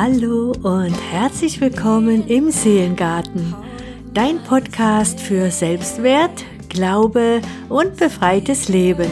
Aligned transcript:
Hallo 0.00 0.52
und 0.62 0.94
herzlich 1.10 1.60
willkommen 1.60 2.28
im 2.28 2.52
Seelengarten, 2.52 3.52
dein 4.14 4.38
Podcast 4.44 5.18
für 5.18 5.50
Selbstwert, 5.50 6.44
Glaube 6.68 7.40
und 7.68 7.96
befreites 7.96 8.68
Leben. 8.68 9.10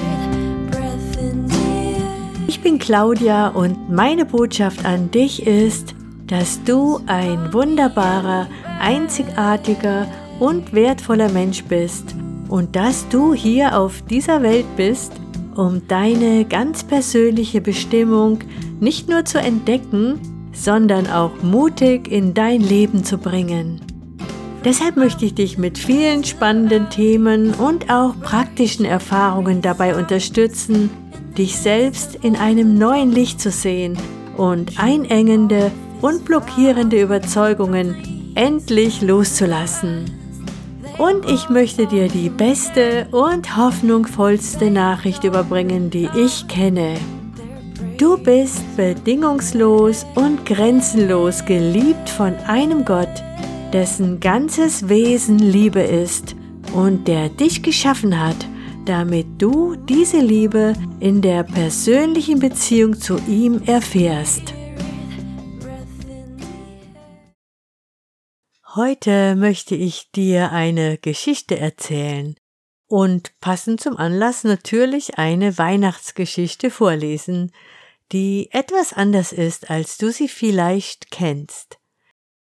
Ich 2.46 2.60
bin 2.60 2.78
Claudia 2.78 3.48
und 3.48 3.90
meine 3.90 4.24
Botschaft 4.24 4.84
an 4.84 5.10
dich 5.10 5.44
ist, 5.44 5.96
dass 6.28 6.62
du 6.62 7.00
ein 7.08 7.52
wunderbarer, 7.52 8.46
einzigartiger 8.78 10.06
und 10.38 10.72
wertvoller 10.72 11.30
Mensch 11.30 11.64
bist 11.64 12.14
und 12.46 12.76
dass 12.76 13.08
du 13.08 13.34
hier 13.34 13.76
auf 13.76 14.02
dieser 14.02 14.40
Welt 14.40 14.66
bist, 14.76 15.14
um 15.56 15.82
deine 15.88 16.44
ganz 16.44 16.84
persönliche 16.84 17.60
Bestimmung 17.60 18.38
nicht 18.78 19.08
nur 19.08 19.24
zu 19.24 19.40
entdecken, 19.40 20.35
sondern 20.56 21.06
auch 21.06 21.42
mutig 21.42 22.10
in 22.10 22.34
dein 22.34 22.60
Leben 22.60 23.04
zu 23.04 23.18
bringen. 23.18 23.80
Deshalb 24.64 24.96
möchte 24.96 25.24
ich 25.24 25.34
dich 25.34 25.58
mit 25.58 25.78
vielen 25.78 26.24
spannenden 26.24 26.90
Themen 26.90 27.54
und 27.54 27.88
auch 27.88 28.18
praktischen 28.20 28.84
Erfahrungen 28.84 29.62
dabei 29.62 29.94
unterstützen, 29.94 30.90
dich 31.38 31.56
selbst 31.56 32.16
in 32.22 32.34
einem 32.34 32.76
neuen 32.76 33.12
Licht 33.12 33.40
zu 33.40 33.50
sehen 33.50 33.96
und 34.36 34.80
einengende 34.80 35.70
und 36.00 36.24
blockierende 36.24 37.00
Überzeugungen 37.00 38.32
endlich 38.34 39.02
loszulassen. 39.02 40.04
Und 40.98 41.28
ich 41.30 41.48
möchte 41.50 41.86
dir 41.86 42.08
die 42.08 42.30
beste 42.30 43.06
und 43.12 43.56
hoffnungsvollste 43.56 44.70
Nachricht 44.70 45.24
überbringen, 45.24 45.90
die 45.90 46.08
ich 46.16 46.48
kenne. 46.48 46.96
Du 47.98 48.18
bist 48.18 48.62
bedingungslos 48.76 50.04
und 50.16 50.44
grenzenlos 50.44 51.42
geliebt 51.46 52.10
von 52.10 52.34
einem 52.40 52.84
Gott, 52.84 53.08
dessen 53.72 54.20
ganzes 54.20 54.90
Wesen 54.90 55.38
Liebe 55.38 55.80
ist 55.80 56.36
und 56.74 57.08
der 57.08 57.30
dich 57.30 57.62
geschaffen 57.62 58.20
hat, 58.20 58.36
damit 58.84 59.26
du 59.38 59.76
diese 59.76 60.18
Liebe 60.20 60.74
in 61.00 61.22
der 61.22 61.42
persönlichen 61.44 62.38
Beziehung 62.38 63.00
zu 63.00 63.16
ihm 63.26 63.62
erfährst. 63.64 64.52
Heute 68.74 69.36
möchte 69.36 69.74
ich 69.74 70.10
dir 70.10 70.52
eine 70.52 70.98
Geschichte 70.98 71.58
erzählen 71.58 72.34
und 72.88 73.32
passend 73.40 73.80
zum 73.80 73.96
Anlass 73.96 74.44
natürlich 74.44 75.16
eine 75.16 75.56
Weihnachtsgeschichte 75.56 76.68
vorlesen, 76.68 77.52
die 78.12 78.48
etwas 78.52 78.92
anders 78.92 79.32
ist, 79.32 79.70
als 79.70 79.98
du 79.98 80.12
sie 80.12 80.28
vielleicht 80.28 81.10
kennst. 81.10 81.78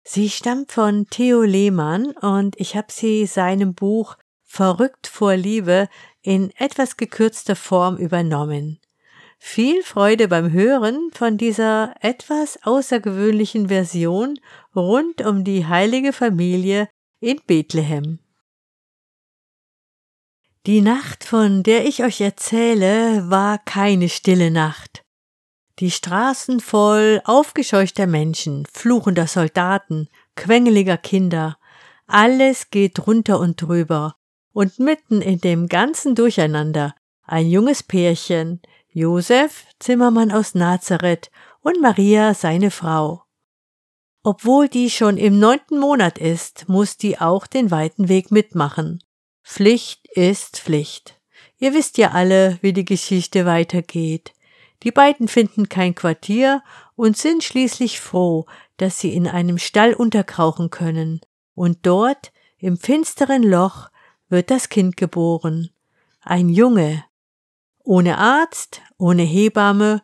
Sie 0.03 0.31
stammt 0.31 0.73
von 0.73 1.07
Theo 1.09 1.43
Lehmann 1.43 2.13
und 2.13 2.59
ich 2.59 2.77
habe 2.77 2.91
sie 2.91 3.27
seinem 3.27 3.75
Buch 3.75 4.17
Verrückt 4.43 5.07
vor 5.07 5.37
Liebe 5.37 5.89
in 6.23 6.51
etwas 6.57 6.97
gekürzter 6.97 7.55
Form 7.55 7.97
übernommen. 7.97 8.81
Viel 9.39 9.83
Freude 9.85 10.27
beim 10.27 10.51
Hören 10.51 11.11
von 11.15 11.39
dieser 11.39 11.95
etwas 12.01 12.59
außergewöhnlichen 12.63 13.69
Version 13.69 14.41
rund 14.75 15.25
um 15.25 15.45
die 15.45 15.67
heilige 15.67 16.13
Familie 16.13 16.89
in 17.21 17.41
Bethlehem. 17.47 18.19
Die 20.67 20.83
Nacht, 20.83 21.25
von 21.25 21.63
der 21.63 21.87
ich 21.87 22.03
euch 22.03 22.21
erzähle, 22.21 23.31
war 23.31 23.59
keine 23.59 24.09
stille 24.09 24.51
Nacht. 24.51 25.05
Die 25.81 25.91
Straßen 25.91 26.61
voll 26.61 27.23
aufgescheuchter 27.25 28.07
Menschen, 28.07 28.67
fluchender 28.71 29.27
Soldaten, 29.27 30.09
quengeliger 30.37 30.99
Kinder, 30.99 31.57
alles 32.07 32.69
geht 32.69 33.07
runter 33.07 33.41
und 33.41 33.63
drüber, 33.63 34.17
und 34.53 34.79
mitten 34.79 35.23
in 35.23 35.41
dem 35.41 35.69
ganzen 35.69 36.15
Durcheinander 36.15 36.95
ein 37.23 37.49
junges 37.49 37.83
Pärchen, 37.83 38.61
Josef, 38.89 39.65
Zimmermann 39.79 40.31
aus 40.33 40.55
Nazareth, 40.55 41.31
und 41.63 41.81
Maria, 41.81 42.35
seine 42.35 42.71
Frau. 42.71 43.23
Obwohl 44.23 44.69
die 44.69 44.91
schon 44.91 45.17
im 45.17 45.39
neunten 45.39 45.79
Monat 45.79 46.19
ist, 46.19 46.69
muss 46.69 46.99
die 46.99 47.19
auch 47.19 47.47
den 47.47 47.71
weiten 47.71 48.11
Weg 48.11 48.31
mitmachen. 48.31 49.03
Pflicht 49.43 50.09
ist 50.09 50.59
Pflicht. 50.59 51.19
Ihr 51.59 51.73
wisst 51.73 51.97
ja 51.97 52.11
alle, 52.11 52.59
wie 52.61 52.75
die 52.75 52.85
Geschichte 52.85 53.47
weitergeht. 53.47 54.35
Die 54.83 54.91
beiden 54.91 55.29
finden 55.29 55.69
kein 55.69 55.95
Quartier 55.95 56.63
und 56.97 57.17
sind 57.17 57.45
schließlich 57.45 58.01
froh, 58.01 58.47
dass 58.77 58.99
sie 58.99 59.15
in 59.15 59.27
einem 59.27 59.59
Stall 59.59 59.93
unterkrauchen 59.93 60.71
können. 60.71 61.21
Und 61.55 61.79
dort, 61.83 62.33
im 62.59 62.77
finsteren 62.77 63.43
Loch, 63.43 63.91
wird 64.29 64.51
das 64.51 64.69
Kind 64.69 64.97
geboren. 64.97 65.71
Ein 66.23 66.49
Junge, 66.49 67.05
ohne 67.85 68.19
Arzt, 68.19 68.81
ohne 68.99 69.23
Hebamme, 69.23 70.03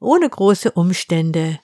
ohne 0.00 0.28
große 0.28 0.72
Umstände. 0.72 1.60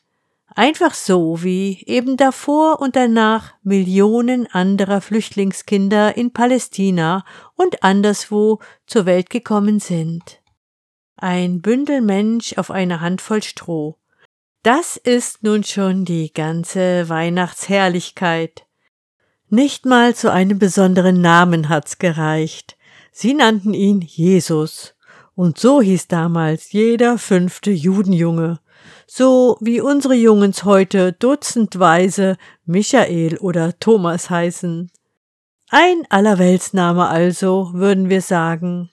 Einfach 0.47 0.95
so, 0.95 1.43
wie 1.43 1.83
eben 1.87 2.17
davor 2.17 2.81
und 2.81 2.95
danach 2.95 3.55
Millionen 3.65 4.47
anderer 4.47 5.01
Flüchtlingskinder 5.01 6.17
in 6.17 6.33
Palästina 6.33 7.25
und 7.57 7.83
anderswo 7.83 8.61
zur 8.87 9.05
Welt 9.05 9.31
gekommen 9.31 9.81
sind. 9.81 10.41
Ein 11.17 11.61
Bündel 11.61 12.01
Mensch 12.01 12.59
auf 12.59 12.71
einer 12.71 13.01
Handvoll 13.01 13.43
Stroh. 13.43 13.97
Das 14.65 14.97
ist 14.97 15.43
nun 15.43 15.63
schon 15.63 16.05
die 16.05 16.33
ganze 16.33 17.09
Weihnachtsherrlichkeit. 17.09 18.67
Nicht 19.49 19.87
mal 19.87 20.17
zu 20.17 20.33
einem 20.33 20.59
besonderen 20.59 21.21
Namen 21.21 21.69
hat's 21.69 21.99
gereicht. 21.99 22.77
Sie 23.13 23.35
nannten 23.35 23.75
ihn 23.75 24.01
Jesus. 24.01 24.95
Und 25.37 25.59
so 25.59 25.81
hieß 25.81 26.09
damals 26.09 26.73
jeder 26.73 27.19
fünfte 27.19 27.71
Judenjunge, 27.71 28.59
so 29.07 29.57
wie 29.61 29.81
unsere 29.81 30.15
Jungens 30.15 30.65
heute 30.65 31.13
dutzendweise 31.13 32.37
Michael 32.65 33.39
oder 33.39 33.79
Thomas 33.79 34.31
heißen. 34.31 34.91
Ein 35.71 36.07
Allerweltsname 36.09 37.07
also, 37.07 37.71
würden 37.73 38.09
wir 38.11 38.21
sagen. 38.21 38.91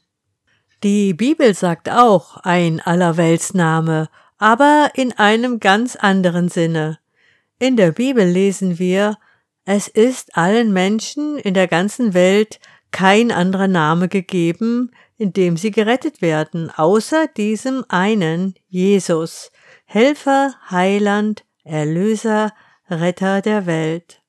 Die 0.83 1.13
Bibel 1.13 1.53
sagt 1.53 1.89
auch 1.91 2.37
ein 2.37 2.79
Allerweltsname, 2.79 4.09
aber 4.39 4.89
in 4.95 5.13
einem 5.13 5.59
ganz 5.59 5.95
anderen 5.95 6.49
Sinne. 6.49 6.97
In 7.59 7.77
der 7.77 7.91
Bibel 7.91 8.25
lesen 8.25 8.79
wir, 8.79 9.19
es 9.63 9.87
ist 9.87 10.35
allen 10.35 10.73
Menschen 10.73 11.37
in 11.37 11.53
der 11.53 11.67
ganzen 11.67 12.15
Welt 12.15 12.59
kein 12.89 13.31
anderer 13.31 13.67
Name 13.67 14.07
gegeben, 14.07 14.91
in 15.19 15.33
dem 15.33 15.55
sie 15.55 15.69
gerettet 15.69 16.23
werden, 16.23 16.71
außer 16.71 17.27
diesem 17.27 17.85
einen 17.87 18.55
Jesus, 18.67 19.51
Helfer, 19.85 20.55
Heiland, 20.71 21.45
Erlöser, 21.63 22.53
Retter 22.89 23.43
der 23.43 23.67
Welt. 23.67 24.23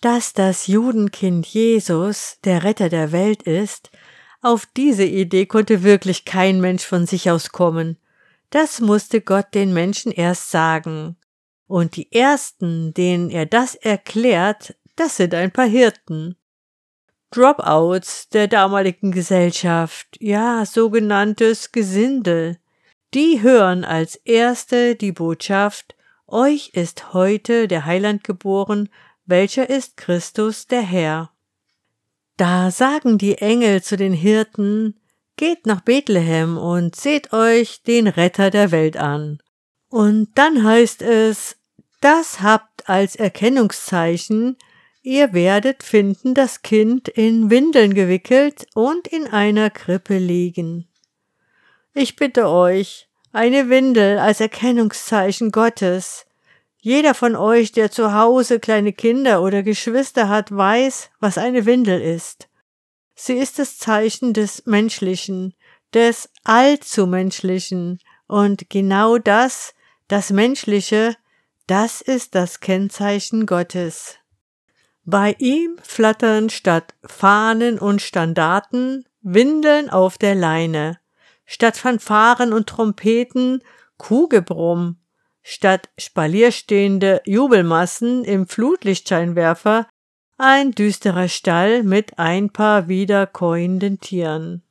Dass 0.00 0.32
das 0.32 0.66
Judenkind 0.66 1.46
Jesus 1.46 2.38
der 2.44 2.64
Retter 2.64 2.88
der 2.88 3.12
Welt 3.12 3.44
ist, 3.44 3.90
auf 4.46 4.64
diese 4.76 5.04
Idee 5.04 5.46
konnte 5.46 5.82
wirklich 5.82 6.24
kein 6.24 6.60
Mensch 6.60 6.84
von 6.84 7.06
sich 7.06 7.30
aus 7.30 7.50
kommen. 7.50 7.98
Das 8.50 8.80
musste 8.80 9.20
Gott 9.20 9.46
den 9.54 9.72
Menschen 9.74 10.12
erst 10.12 10.50
sagen. 10.50 11.16
Und 11.66 11.96
die 11.96 12.12
ersten, 12.12 12.94
denen 12.94 13.28
er 13.30 13.44
das 13.44 13.74
erklärt, 13.74 14.76
das 14.94 15.16
sind 15.16 15.34
ein 15.34 15.50
paar 15.50 15.66
Hirten. 15.66 16.36
Dropouts 17.32 18.28
der 18.28 18.46
damaligen 18.46 19.10
Gesellschaft, 19.10 20.16
ja, 20.20 20.64
sogenanntes 20.64 21.72
Gesindel. 21.72 22.58
Die 23.14 23.42
hören 23.42 23.84
als 23.84 24.14
erste 24.14 24.94
die 24.94 25.12
Botschaft, 25.12 25.96
euch 26.28 26.70
ist 26.72 27.12
heute 27.12 27.66
der 27.66 27.84
Heiland 27.84 28.22
geboren, 28.22 28.88
welcher 29.24 29.68
ist 29.68 29.96
Christus 29.96 30.68
der 30.68 30.82
Herr. 30.82 31.35
Da 32.36 32.70
sagen 32.70 33.18
die 33.18 33.38
Engel 33.38 33.82
zu 33.82 33.96
den 33.96 34.12
Hirten, 34.12 35.00
geht 35.36 35.66
nach 35.66 35.80
Bethlehem 35.80 36.58
und 36.58 36.96
seht 36.96 37.32
euch 37.32 37.82
den 37.82 38.06
Retter 38.06 38.50
der 38.50 38.70
Welt 38.70 38.96
an. 38.96 39.38
Und 39.88 40.30
dann 40.34 40.64
heißt 40.64 41.02
es, 41.02 41.56
das 42.00 42.40
habt 42.40 42.88
als 42.88 43.16
Erkennungszeichen, 43.16 44.56
Ihr 45.06 45.32
werdet 45.32 45.84
finden 45.84 46.34
das 46.34 46.62
Kind 46.62 47.06
in 47.06 47.48
Windeln 47.48 47.94
gewickelt 47.94 48.66
und 48.74 49.06
in 49.06 49.28
einer 49.28 49.70
Krippe 49.70 50.18
liegen. 50.18 50.88
Ich 51.94 52.16
bitte 52.16 52.48
euch, 52.48 53.08
eine 53.30 53.70
Windel 53.70 54.18
als 54.18 54.40
Erkennungszeichen 54.40 55.52
Gottes. 55.52 56.25
Jeder 56.86 57.14
von 57.14 57.34
euch, 57.34 57.72
der 57.72 57.90
zu 57.90 58.12
Hause 58.14 58.60
kleine 58.60 58.92
Kinder 58.92 59.42
oder 59.42 59.64
Geschwister 59.64 60.28
hat, 60.28 60.56
weiß, 60.56 61.10
was 61.18 61.36
eine 61.36 61.66
Windel 61.66 62.00
ist. 62.00 62.48
Sie 63.16 63.32
ist 63.32 63.58
das 63.58 63.76
Zeichen 63.76 64.34
des 64.34 64.66
Menschlichen, 64.66 65.54
des 65.92 66.30
Allzumenschlichen 66.44 67.98
und 68.28 68.70
genau 68.70 69.18
das, 69.18 69.74
das 70.06 70.30
Menschliche, 70.30 71.16
Das 71.66 72.02
ist 72.02 72.36
das 72.36 72.60
Kennzeichen 72.60 73.46
Gottes. 73.46 74.18
Bei 75.04 75.34
ihm 75.40 75.78
flattern 75.82 76.50
statt 76.50 76.94
Fahnen 77.04 77.80
und 77.80 78.00
Standarten 78.00 79.04
Windeln 79.22 79.90
auf 79.90 80.18
der 80.18 80.36
Leine, 80.36 81.00
statt 81.46 81.76
Fanfaren 81.76 82.52
und 82.52 82.68
Trompeten 82.68 83.64
Kuhgebrumm, 83.96 85.00
statt 85.48 85.90
spalierstehende 85.96 87.22
Jubelmassen 87.24 88.24
im 88.24 88.48
Flutlichtscheinwerfer 88.48 89.86
ein 90.38 90.72
düsterer 90.72 91.28
Stall 91.28 91.84
mit 91.84 92.18
ein 92.18 92.50
paar 92.50 92.88
wiederkäuenden 92.88 94.00
Tieren. 94.00 94.64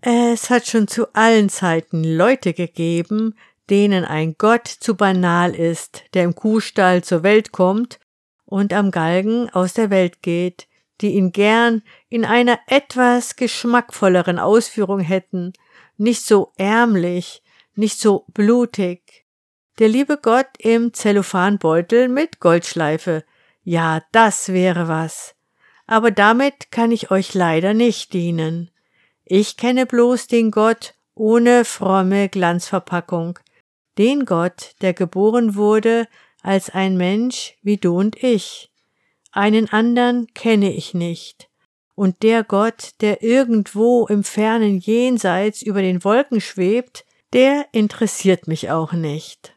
Es 0.00 0.48
hat 0.48 0.66
schon 0.66 0.88
zu 0.88 1.12
allen 1.12 1.50
Zeiten 1.50 2.04
Leute 2.04 2.54
gegeben, 2.54 3.34
denen 3.68 4.06
ein 4.06 4.36
Gott 4.38 4.66
zu 4.66 4.96
banal 4.96 5.54
ist, 5.54 6.04
der 6.14 6.24
im 6.24 6.34
Kuhstall 6.34 7.04
zur 7.04 7.22
Welt 7.22 7.52
kommt 7.52 8.00
und 8.46 8.72
am 8.72 8.92
Galgen 8.92 9.50
aus 9.50 9.74
der 9.74 9.90
Welt 9.90 10.22
geht, 10.22 10.68
die 11.02 11.10
ihn 11.10 11.32
gern 11.32 11.82
in 12.08 12.24
einer 12.24 12.58
etwas 12.66 13.36
geschmackvolleren 13.36 14.38
Ausführung 14.38 15.00
hätten, 15.00 15.52
nicht 15.98 16.24
so 16.24 16.52
ärmlich, 16.56 17.42
nicht 17.74 18.00
so 18.00 18.24
blutig. 18.32 19.21
Der 19.78 19.88
liebe 19.88 20.18
Gott 20.18 20.48
im 20.58 20.92
Zellophanbeutel 20.92 22.08
mit 22.08 22.40
Goldschleife, 22.40 23.24
ja, 23.64 24.02
das 24.12 24.50
wäre 24.50 24.86
was. 24.86 25.34
Aber 25.86 26.10
damit 26.10 26.70
kann 26.70 26.92
ich 26.92 27.10
euch 27.10 27.32
leider 27.32 27.72
nicht 27.72 28.12
dienen. 28.12 28.70
Ich 29.24 29.56
kenne 29.56 29.86
bloß 29.86 30.26
den 30.26 30.50
Gott 30.50 30.94
ohne 31.14 31.64
fromme 31.64 32.28
Glanzverpackung, 32.28 33.38
den 33.98 34.26
Gott, 34.26 34.74
der 34.82 34.92
geboren 34.92 35.54
wurde 35.54 36.06
als 36.42 36.70
ein 36.70 36.96
Mensch 36.96 37.54
wie 37.62 37.76
du 37.78 37.96
und 37.96 38.22
ich. 38.22 38.70
Einen 39.30 39.70
anderen 39.70 40.26
kenne 40.34 40.72
ich 40.72 40.92
nicht. 40.92 41.48
Und 41.94 42.22
der 42.22 42.44
Gott, 42.44 42.90
der 43.00 43.22
irgendwo 43.22 44.06
im 44.06 44.24
fernen 44.24 44.78
Jenseits 44.78 45.62
über 45.62 45.80
den 45.80 46.04
Wolken 46.04 46.40
schwebt, 46.40 47.04
der 47.32 47.66
interessiert 47.72 48.48
mich 48.48 48.70
auch 48.70 48.92
nicht. 48.92 49.54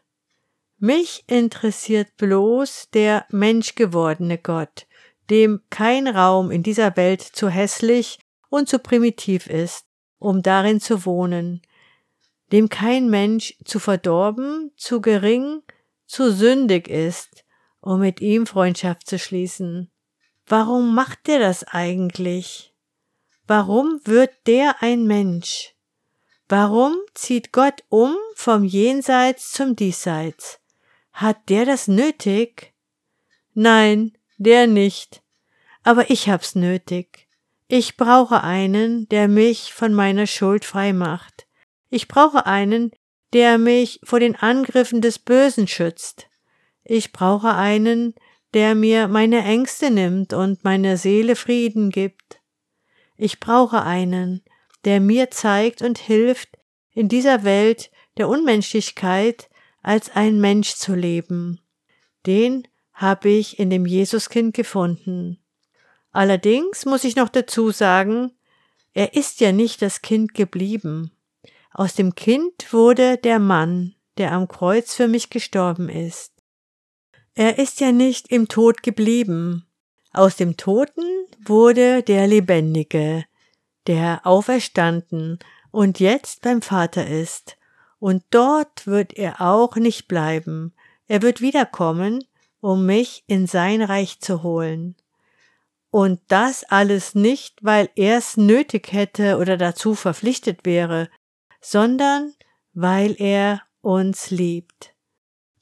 Mich 0.78 1.24
interessiert 1.26 2.18
bloß 2.18 2.90
der 2.92 3.24
menschgewordene 3.30 4.36
Gott, 4.36 4.86
dem 5.30 5.62
kein 5.70 6.06
Raum 6.06 6.50
in 6.50 6.62
dieser 6.62 6.96
Welt 6.98 7.22
zu 7.22 7.48
hässlich 7.48 8.18
und 8.50 8.68
zu 8.68 8.78
primitiv 8.78 9.46
ist, 9.46 9.86
um 10.18 10.42
darin 10.42 10.78
zu 10.78 11.06
wohnen, 11.06 11.62
dem 12.52 12.68
kein 12.68 13.08
Mensch 13.08 13.56
zu 13.64 13.78
verdorben, 13.78 14.70
zu 14.76 15.00
gering, 15.00 15.62
zu 16.06 16.30
sündig 16.30 16.88
ist, 16.88 17.44
um 17.80 18.00
mit 18.00 18.20
ihm 18.20 18.46
Freundschaft 18.46 19.08
zu 19.08 19.18
schließen. 19.18 19.90
Warum 20.46 20.94
macht 20.94 21.26
er 21.30 21.38
das 21.38 21.64
eigentlich? 21.64 22.74
Warum 23.46 24.00
wird 24.04 24.30
der 24.46 24.82
ein 24.82 25.06
Mensch? 25.06 25.74
Warum 26.50 26.96
zieht 27.14 27.50
Gott 27.52 27.82
um 27.88 28.14
vom 28.34 28.62
Jenseits 28.62 29.52
zum 29.52 29.74
Diesseits? 29.74 30.60
Hat 31.16 31.48
der 31.48 31.64
das 31.64 31.88
nötig? 31.88 32.74
Nein, 33.54 34.18
der 34.36 34.66
nicht. 34.66 35.22
Aber 35.82 36.10
ich 36.10 36.28
hab's 36.28 36.54
nötig. 36.54 37.26
Ich 37.68 37.96
brauche 37.96 38.42
einen, 38.42 39.08
der 39.08 39.26
mich 39.26 39.72
von 39.72 39.94
meiner 39.94 40.26
Schuld 40.26 40.66
frei 40.66 40.92
macht. 40.92 41.46
Ich 41.88 42.06
brauche 42.06 42.44
einen, 42.44 42.90
der 43.32 43.56
mich 43.56 43.98
vor 44.04 44.20
den 44.20 44.36
Angriffen 44.36 45.00
des 45.00 45.18
Bösen 45.18 45.66
schützt. 45.66 46.28
Ich 46.84 47.12
brauche 47.12 47.54
einen, 47.54 48.14
der 48.52 48.74
mir 48.74 49.08
meine 49.08 49.42
Ängste 49.42 49.90
nimmt 49.90 50.34
und 50.34 50.64
meiner 50.64 50.98
Seele 50.98 51.34
Frieden 51.34 51.88
gibt. 51.88 52.42
Ich 53.16 53.40
brauche 53.40 53.82
einen, 53.84 54.44
der 54.84 55.00
mir 55.00 55.30
zeigt 55.30 55.80
und 55.80 55.96
hilft, 55.96 56.58
in 56.92 57.08
dieser 57.08 57.42
Welt 57.42 57.90
der 58.18 58.28
Unmenschlichkeit 58.28 59.48
als 59.86 60.10
ein 60.10 60.40
Mensch 60.40 60.74
zu 60.74 60.96
leben. 60.96 61.60
Den 62.26 62.66
habe 62.92 63.28
ich 63.28 63.60
in 63.60 63.70
dem 63.70 63.86
Jesuskind 63.86 64.52
gefunden. 64.52 65.38
Allerdings 66.10 66.86
muss 66.86 67.04
ich 67.04 67.14
noch 67.14 67.28
dazu 67.28 67.70
sagen, 67.70 68.32
er 68.94 69.14
ist 69.14 69.40
ja 69.40 69.52
nicht 69.52 69.82
das 69.82 70.02
Kind 70.02 70.34
geblieben. 70.34 71.12
Aus 71.72 71.94
dem 71.94 72.16
Kind 72.16 72.72
wurde 72.72 73.16
der 73.16 73.38
Mann, 73.38 73.94
der 74.18 74.32
am 74.32 74.48
Kreuz 74.48 74.92
für 74.92 75.06
mich 75.06 75.30
gestorben 75.30 75.88
ist. 75.88 76.32
Er 77.34 77.58
ist 77.58 77.78
ja 77.78 77.92
nicht 77.92 78.32
im 78.32 78.48
Tod 78.48 78.82
geblieben. 78.82 79.68
Aus 80.12 80.34
dem 80.34 80.56
Toten 80.56 81.04
wurde 81.38 82.02
der 82.02 82.26
Lebendige, 82.26 83.24
der 83.86 84.22
auferstanden 84.24 85.38
und 85.70 86.00
jetzt 86.00 86.42
beim 86.42 86.60
Vater 86.60 87.06
ist 87.06 87.56
und 87.98 88.22
dort 88.30 88.86
wird 88.86 89.14
er 89.14 89.40
auch 89.40 89.76
nicht 89.76 90.08
bleiben. 90.08 90.72
Er 91.08 91.22
wird 91.22 91.40
wiederkommen, 91.40 92.24
um 92.60 92.86
mich 92.86 93.24
in 93.26 93.46
sein 93.46 93.82
Reich 93.82 94.20
zu 94.20 94.42
holen. 94.42 94.96
Und 95.90 96.20
das 96.28 96.64
alles 96.64 97.14
nicht, 97.14 97.62
weil 97.62 97.88
er 97.94 98.18
es 98.18 98.36
nötig 98.36 98.92
hätte 98.92 99.38
oder 99.38 99.56
dazu 99.56 99.94
verpflichtet 99.94 100.64
wäre, 100.64 101.08
sondern 101.60 102.34
weil 102.74 103.14
er 103.18 103.62
uns 103.80 104.30
liebt. 104.30 104.94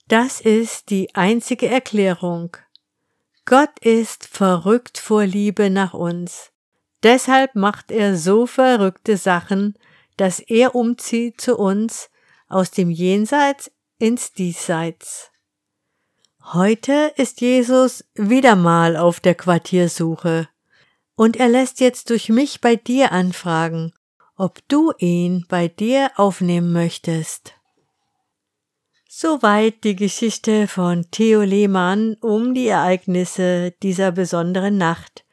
Das 0.09 0.41
ist 0.41 0.91
die 0.91 1.15
einzige 1.15 1.69
Erklärung. 1.69 2.57
Gott 3.45 3.79
ist 3.81 4.27
verrückt 4.27 4.99
vor 4.99 5.25
Liebe 5.25 5.71
nach 5.71 5.95
uns. 5.95 6.51
Deshalb 7.03 7.55
macht 7.55 7.91
er 7.91 8.17
so 8.17 8.47
verrückte 8.47 9.19
Sachen, 9.19 9.75
dass 10.17 10.41
er 10.41 10.75
umzieht 10.75 11.41
zu 11.41 11.57
uns, 11.59 12.11
aus 12.49 12.71
dem 12.71 12.91
Jenseits 12.91 13.71
ins 13.99 14.33
Diesseits. 14.33 15.31
Heute 16.53 17.13
ist 17.17 17.41
Jesus 17.41 18.05
wieder 18.15 18.55
mal 18.55 18.97
auf 18.97 19.21
der 19.21 19.35
Quartiersuche 19.35 20.49
und 21.17 21.37
er 21.37 21.49
lässt 21.49 21.81
jetzt 21.81 22.11
durch 22.11 22.29
mich 22.29 22.61
bei 22.61 22.77
dir 22.77 23.13
anfragen, 23.13 23.93
ob 24.37 24.61
du 24.69 24.93
ihn 24.99 25.47
bei 25.49 25.69
dir 25.69 26.11
aufnehmen 26.17 26.73
möchtest. 26.73 27.55
Soweit 29.09 29.85
die 29.85 29.97
Geschichte 29.97 30.67
von 30.67 31.07
Theo 31.11 31.43
Lehmann 31.43 32.17
um 32.21 32.53
die 32.53 32.67
Ereignisse 32.67 33.71
dieser 33.83 34.11
besonderen 34.11 34.77
Nacht, 34.77 35.25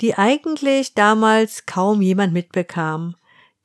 die 0.00 0.14
eigentlich 0.14 0.94
damals 0.94 1.66
kaum 1.66 2.00
jemand 2.00 2.32
mitbekam 2.32 3.14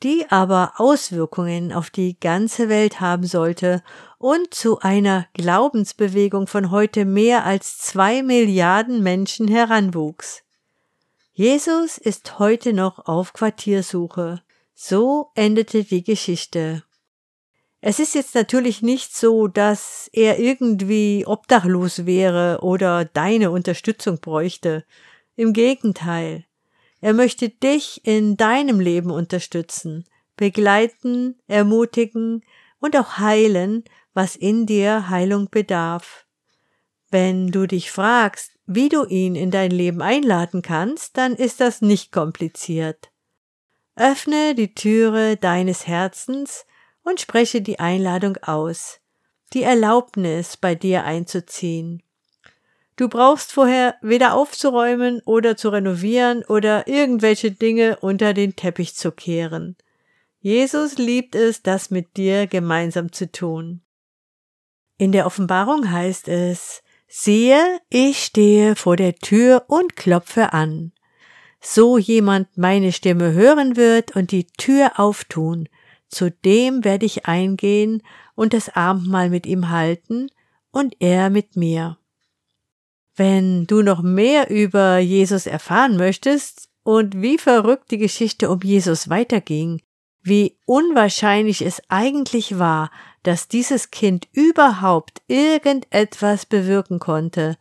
die 0.04 0.26
aber 0.30 0.74
Auswirkungen 0.78 1.72
auf 1.72 1.90
die 1.90 2.20
ganze 2.20 2.70
Welt 2.70 3.00
haben 3.00 3.26
sollte 3.26 3.84
und 4.18 4.54
zu 4.54 4.80
einer 4.80 5.28
Glaubensbewegung 5.34 6.48
von 6.48 6.72
heute 6.72 7.06
mehr 7.06 7.46
als 7.46 7.78
zwei 7.78 8.24
Milliarden 8.24 9.04
Menschen 9.04 9.48
heranwuchs. 9.48 10.44
Jesus 11.34 11.98
ist 11.98 12.40
heute 12.40 12.74
noch 12.74 13.08
auf 13.08 13.34
Quartiersuche. 13.34 14.42
So 14.74 15.32
endete 15.36 15.84
die 15.84 16.04
Geschichte. 16.04 16.84
Es 17.80 18.00
ist 18.00 18.14
jetzt 18.14 18.36
natürlich 18.36 18.84
nicht 18.84 19.16
so, 19.16 19.48
dass 19.48 20.08
er 20.14 20.38
irgendwie 20.38 21.26
obdachlos 21.26 22.06
wäre 22.06 22.60
oder 22.62 23.06
deine 23.06 23.50
Unterstützung 23.50 24.20
bräuchte. 24.20 24.86
Im 25.36 25.54
Gegenteil. 25.54 26.46
Er 27.02 27.14
möchte 27.14 27.50
dich 27.50 28.06
in 28.06 28.38
deinem 28.38 28.80
Leben 28.80 29.12
unterstützen, 29.12 30.06
begleiten, 30.38 31.40
ermutigen 31.48 32.44
und 32.80 32.96
auch 32.96 33.18
heilen, 33.18 33.84
was 34.14 34.36
in 34.36 34.66
dir 34.66 35.10
Heilung 35.10 35.50
bedarf. 35.50 36.26
Wenn 37.10 37.48
du 37.48 37.68
dich 37.68 37.92
fragst, 37.92 38.52
wie 38.66 38.88
du 38.88 39.06
ihn 39.06 39.36
in 39.36 39.52
dein 39.52 39.72
Leben 39.72 40.02
einladen 40.02 40.62
kannst, 40.62 41.18
dann 41.18 41.36
ist 41.36 41.60
das 41.60 41.82
nicht 41.82 42.12
kompliziert. 42.12 43.12
Öffne 43.96 44.56
die 44.56 44.74
Türe 44.74 45.36
deines 45.36 45.88
Herzens 45.88 46.66
und 47.04 47.20
spreche 47.20 47.62
die 47.62 47.80
Einladung 47.80 48.38
aus, 48.38 49.02
die 49.54 49.64
Erlaubnis 49.64 50.56
bei 50.56 50.76
dir 50.76 51.04
einzuziehen. 51.04 52.02
Du 53.02 53.10
brauchst 53.10 53.52
vorher 53.52 53.96
weder 54.04 54.36
aufzuräumen 54.36 55.24
oder 55.26 55.58
zu 55.58 55.70
renovieren 55.70 56.44
oder 56.44 56.88
irgendwelche 56.88 57.50
Dinge 57.50 57.98
unter 58.00 58.36
den 58.36 58.56
Teppich 58.56 58.94
zu 58.94 59.12
kehren. 59.12 59.76
Jesus 60.40 61.00
liebt 61.00 61.34
es, 61.34 61.64
das 61.64 61.90
mit 61.90 62.16
dir 62.16 62.46
gemeinsam 62.46 63.12
zu 63.12 63.32
tun. 63.32 63.82
In 65.00 65.12
der 65.12 65.26
Offenbarung 65.26 65.90
heißt 65.90 66.28
es, 66.28 66.84
siehe, 67.08 67.80
ich 67.90 68.24
stehe 68.24 68.76
vor 68.76 68.98
der 68.98 69.16
Tür 69.16 69.66
und 69.68 69.96
klopfe 69.96 70.54
an. 70.54 70.92
So 71.60 71.98
jemand 71.98 72.56
meine 72.56 72.92
Stimme 72.92 73.34
hören 73.34 73.78
wird 73.78 74.16
und 74.16 74.30
die 74.30 74.46
Tür 74.46 75.00
auftun, 75.00 75.68
zu 76.08 76.30
dem 76.30 76.84
werde 76.84 77.08
ich 77.08 77.26
eingehen 77.26 78.04
und 78.36 78.54
das 78.54 78.70
Abendmahl 78.70 79.32
mit 79.32 79.48
ihm 79.48 79.72
halten 79.72 80.30
und 80.70 80.98
er 81.00 81.32
mit 81.32 81.56
mir. 81.56 81.98
Wenn 83.24 83.68
du 83.68 83.84
noch 83.84 84.02
mehr 84.02 84.50
über 84.50 84.98
Jesus 84.98 85.46
erfahren 85.46 85.96
möchtest 85.96 86.70
und 86.82 87.22
wie 87.22 87.38
verrückt 87.38 87.92
die 87.92 88.00
Geschichte 88.00 88.50
um 88.50 88.62
Jesus 88.64 89.12
weiterging, 89.12 89.80
wie 90.24 90.58
unwahrscheinlich 90.66 91.62
es 91.62 91.84
eigentlich 91.88 92.58
war, 92.58 92.90
dass 93.22 93.48
dieses 93.48 93.92
Kind 93.92 94.28
überhaupt 94.32 95.22
irgendetwas 95.28 96.48
bewirken 96.48 96.98
konnte, 96.98 97.60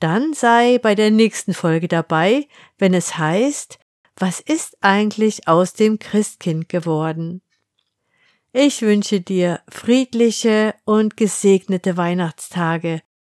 dann 0.00 0.32
sei 0.32 0.78
bei 0.78 0.94
der 0.94 1.10
nächsten 1.10 1.52
Folge 1.52 1.88
dabei, 1.88 2.48
wenn 2.78 2.94
es 2.94 3.18
heißt, 3.18 3.78
was 4.16 4.40
ist 4.40 4.78
eigentlich 4.80 5.46
aus 5.46 5.74
dem 5.74 5.98
Christkind 5.98 6.70
geworden? 6.70 7.42
Ich 8.54 8.80
wünsche 8.80 9.20
dir 9.20 9.60
friedliche 9.68 10.74
und 10.86 11.18
gesegnete 11.18 11.98
Weihnachtstage 11.98 13.02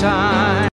dein 0.02 0.06
Schein, 0.06 0.68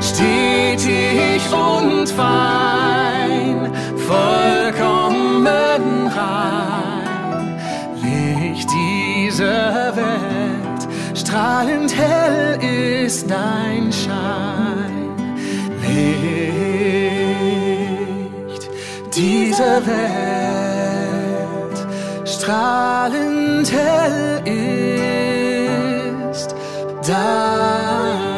stetig 0.00 1.42
und 1.52 2.08
fein, 2.08 3.72
vollkommen 3.96 6.06
rein, 6.08 7.58
Licht 8.02 8.68
dieser 8.70 9.94
Welt, 9.96 10.88
strahlend 11.14 11.94
hell 11.96 12.58
ist 13.04 13.30
dein 13.30 13.92
Schein, 13.92 15.16
Licht 18.48 18.68
dieser 19.14 19.86
Welt, 19.86 21.86
strahlend 22.26 23.70
hell 23.72 24.42
ist 24.44 25.14
dein 27.06 28.33